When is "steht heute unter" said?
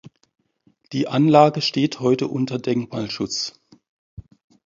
1.61-2.57